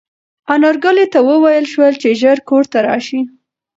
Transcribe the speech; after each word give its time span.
انارګل 0.53 0.97
ته 1.13 1.19
وویل 1.29 1.65
شول 1.73 1.93
چې 2.01 2.09
ژر 2.21 2.37
کور 2.49 2.63
ته 2.71 2.77
راشي. 2.87 3.21